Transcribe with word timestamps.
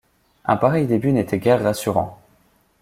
Un 0.45 0.57
pareil 0.57 0.87
début 0.87 1.11
n'était 1.13 1.37
guère 1.37 1.61
rassurant. 1.61 2.19